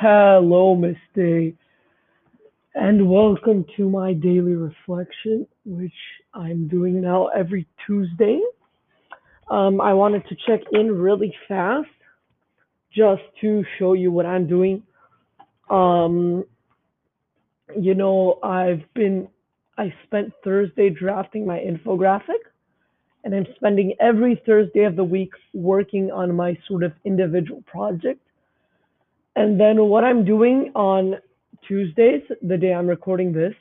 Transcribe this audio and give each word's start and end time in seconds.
Hello, 0.00 0.76
Miss 0.76 0.96
Day, 1.12 1.54
and 2.72 3.10
welcome 3.10 3.64
to 3.76 3.90
my 3.90 4.12
daily 4.12 4.54
reflection, 4.54 5.44
which 5.64 5.90
I'm 6.32 6.68
doing 6.68 7.00
now 7.00 7.26
every 7.36 7.66
Tuesday. 7.84 8.40
Um, 9.50 9.80
I 9.80 9.94
wanted 9.94 10.22
to 10.28 10.36
check 10.46 10.60
in 10.70 10.92
really 10.96 11.34
fast 11.48 11.88
just 12.94 13.22
to 13.40 13.64
show 13.80 13.94
you 13.94 14.12
what 14.12 14.24
I'm 14.24 14.46
doing. 14.46 14.84
Um, 15.68 16.44
you 17.76 17.96
know, 17.96 18.38
I've 18.40 18.84
been, 18.94 19.26
I 19.78 19.92
spent 20.06 20.32
Thursday 20.44 20.90
drafting 20.90 21.44
my 21.44 21.58
infographic, 21.58 22.44
and 23.24 23.34
I'm 23.34 23.46
spending 23.56 23.94
every 23.98 24.40
Thursday 24.46 24.84
of 24.84 24.94
the 24.94 25.02
week 25.02 25.32
working 25.54 26.12
on 26.12 26.36
my 26.36 26.56
sort 26.68 26.84
of 26.84 26.92
individual 27.04 27.64
project. 27.66 28.20
And 29.38 29.60
then 29.60 29.84
what 29.84 30.02
I'm 30.02 30.24
doing 30.24 30.72
on 30.74 31.14
Tuesdays, 31.68 32.22
the 32.42 32.56
day 32.56 32.74
I'm 32.74 32.88
recording 32.88 33.32
this, 33.32 33.54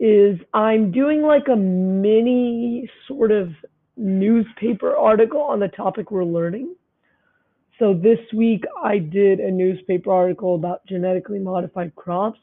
is 0.00 0.40
I'm 0.52 0.90
doing 0.90 1.22
like 1.22 1.46
a 1.46 1.54
mini 1.54 2.90
sort 3.06 3.30
of 3.30 3.50
newspaper 3.96 4.96
article 4.96 5.40
on 5.40 5.60
the 5.60 5.68
topic 5.68 6.10
we're 6.10 6.24
learning. 6.24 6.74
So 7.78 7.94
this 7.94 8.18
week 8.34 8.64
I 8.82 8.98
did 8.98 9.38
a 9.38 9.52
newspaper 9.52 10.10
article 10.12 10.56
about 10.56 10.84
genetically 10.84 11.38
modified 11.38 11.94
crops, 11.94 12.40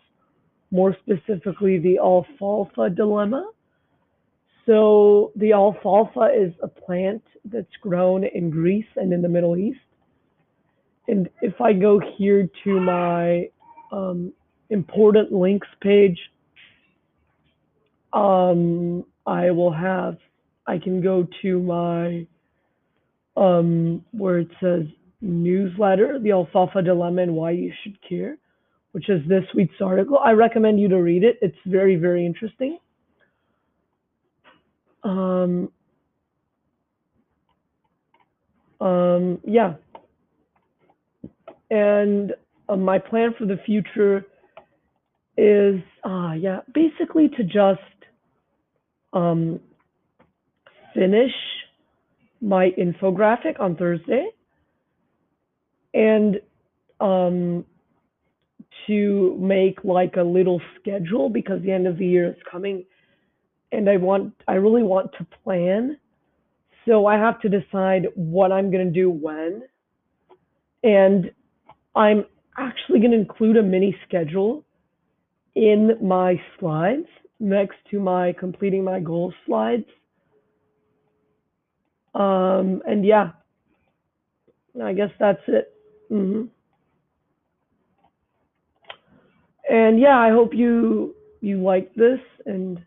more 0.71 0.95
specifically 1.01 1.77
the 1.77 1.97
alfalfa 1.97 2.89
dilemma. 2.89 3.51
So 4.65 5.33
the 5.35 5.51
alfalfa 5.51 6.29
is 6.33 6.53
a 6.63 6.69
plant 6.69 7.23
that's 7.43 7.75
grown 7.81 8.23
in 8.23 8.49
Greece 8.49 8.87
and 8.95 9.11
in 9.11 9.21
the 9.21 9.27
Middle 9.27 9.57
East. 9.57 9.79
And 11.07 11.29
if 11.41 11.61
I 11.61 11.73
go 11.73 11.99
here 12.17 12.49
to 12.63 12.79
my 12.81 13.49
um, 13.91 14.33
important 14.69 15.31
links 15.31 15.67
page, 15.81 16.19
um, 18.13 19.05
I 19.25 19.51
will 19.51 19.71
have, 19.71 20.17
I 20.65 20.77
can 20.77 21.01
go 21.01 21.27
to 21.41 21.61
my, 21.61 22.27
um, 23.35 24.03
where 24.11 24.39
it 24.39 24.49
says 24.61 24.83
newsletter, 25.21 26.19
the 26.19 26.31
alfalfa 26.31 26.81
dilemma 26.81 27.23
and 27.23 27.35
why 27.35 27.51
you 27.51 27.71
should 27.83 27.97
care, 28.07 28.37
which 28.91 29.09
is 29.09 29.21
this 29.27 29.43
week's 29.55 29.79
article. 29.81 30.19
I 30.19 30.31
recommend 30.31 30.79
you 30.79 30.89
to 30.89 30.97
read 31.01 31.23
it. 31.23 31.37
It's 31.41 31.57
very, 31.65 31.95
very 31.95 32.25
interesting. 32.25 32.79
Um, 35.03 35.71
um, 38.81 39.39
yeah. 39.45 39.75
And 41.69 42.33
uh, 42.69 42.75
my 42.75 42.99
plan 42.99 43.33
for 43.37 43.45
the 43.45 43.57
future 43.65 44.25
is, 45.37 45.81
uh, 46.03 46.33
yeah, 46.33 46.61
basically 46.73 47.29
to 47.29 47.43
just 47.43 47.81
um, 49.13 49.59
finish 50.93 51.31
my 52.41 52.71
infographic 52.77 53.59
on 53.59 53.75
Thursday 53.75 54.27
and 55.93 56.39
um, 56.99 57.65
to 58.85 59.37
make 59.39 59.83
like 59.83 60.15
a 60.17 60.23
little 60.23 60.61
schedule 60.79 61.29
because 61.29 61.61
the 61.63 61.71
end 61.71 61.87
of 61.87 61.97
the 61.97 62.05
year 62.05 62.29
is 62.29 62.35
coming 62.49 62.83
and 63.71 63.89
I 63.89 63.97
want, 63.97 64.33
I 64.47 64.53
really 64.53 64.83
want 64.83 65.11
to 65.17 65.27
plan. 65.43 65.97
So 66.85 67.05
I 67.05 67.17
have 67.17 67.41
to 67.41 67.49
decide 67.49 68.07
what 68.15 68.51
I'm 68.51 68.71
going 68.71 68.85
to 68.85 68.93
do 68.93 69.09
when. 69.09 69.63
And 70.83 71.31
I'm 71.97 72.25
actually 72.57 72.99
going 72.99 73.11
to 73.11 73.17
include 73.17 73.57
a 73.57 73.63
mini 73.63 73.95
schedule 74.07 74.63
in 75.55 75.97
my 76.01 76.39
slides 76.59 77.07
next 77.39 77.77
to 77.91 77.99
my 77.99 78.33
completing 78.39 78.83
my 78.83 78.99
goals 78.99 79.33
slides. 79.45 79.85
Um, 82.15 82.81
and 82.87 83.05
yeah, 83.05 83.31
I 84.83 84.93
guess 84.93 85.11
that's 85.19 85.41
it. 85.47 85.73
hmm 86.09 86.43
And 89.69 89.99
yeah, 89.99 90.17
I 90.19 90.29
hope 90.31 90.53
you 90.53 91.15
you 91.41 91.61
like 91.61 91.93
this 91.95 92.19
and 92.45 92.79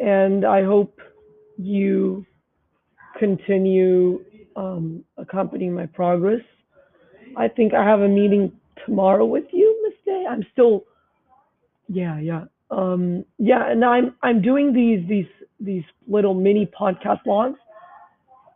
and 0.00 0.44
I 0.44 0.64
hope 0.64 1.00
you 1.58 2.26
continue 3.18 4.24
um, 4.56 5.04
accompanying 5.18 5.74
my 5.74 5.86
progress. 5.86 6.42
I 7.36 7.48
think 7.48 7.74
I 7.74 7.84
have 7.84 8.00
a 8.00 8.08
meeting 8.08 8.52
tomorrow 8.84 9.24
with 9.24 9.44
you, 9.52 9.80
Miss 9.84 9.94
Day. 10.04 10.24
I'm 10.28 10.44
still, 10.52 10.84
yeah, 11.88 12.18
yeah, 12.18 12.44
um, 12.70 13.24
yeah. 13.38 13.70
And 13.70 13.84
I'm 13.84 14.14
I'm 14.22 14.42
doing 14.42 14.72
these 14.72 15.08
these 15.08 15.26
these 15.60 15.84
little 16.06 16.34
mini 16.34 16.66
podcast 16.66 17.24
logs 17.26 17.58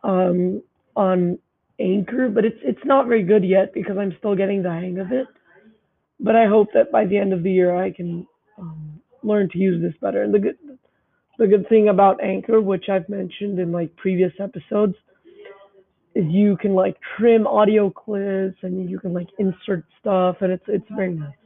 um, 0.04 0.62
on 0.96 1.38
Anchor, 1.80 2.28
but 2.28 2.44
it's 2.44 2.58
it's 2.62 2.84
not 2.84 3.06
very 3.06 3.22
good 3.22 3.44
yet 3.44 3.72
because 3.74 3.96
I'm 3.98 4.14
still 4.18 4.36
getting 4.36 4.62
the 4.62 4.70
hang 4.70 4.98
of 4.98 5.12
it. 5.12 5.26
But 6.20 6.36
I 6.36 6.46
hope 6.46 6.68
that 6.74 6.92
by 6.92 7.06
the 7.06 7.18
end 7.18 7.32
of 7.32 7.42
the 7.42 7.50
year 7.50 7.74
I 7.74 7.90
can 7.90 8.26
um, 8.58 9.00
learn 9.22 9.48
to 9.50 9.58
use 9.58 9.82
this 9.82 9.94
better. 10.00 10.22
And 10.22 10.32
the 10.32 10.38
good 10.38 10.58
the 11.38 11.46
good 11.46 11.68
thing 11.68 11.88
about 11.88 12.22
Anchor, 12.22 12.60
which 12.60 12.88
I've 12.88 13.08
mentioned 13.08 13.58
in 13.58 13.72
like 13.72 13.94
previous 13.96 14.32
episodes, 14.38 14.94
is 16.14 16.24
you 16.28 16.56
can 16.56 16.74
like 16.74 16.96
trim 17.16 17.46
audio 17.46 17.90
clips 17.90 18.58
and 18.62 18.88
you 18.90 18.98
can 18.98 19.12
like 19.12 19.28
insert 19.38 19.84
stuff 20.00 20.36
and 20.40 20.52
it's 20.52 20.64
it's 20.68 20.86
very 20.90 21.14
nice. 21.14 21.34